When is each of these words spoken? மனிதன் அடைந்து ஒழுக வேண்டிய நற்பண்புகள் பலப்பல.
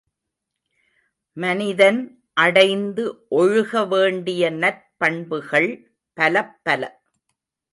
மனிதன் 1.37 1.99
அடைந்து 2.37 3.03
ஒழுக 3.31 3.83
வேண்டிய 3.87 4.49
நற்பண்புகள் 4.55 5.71
பலப்பல. 6.17 6.81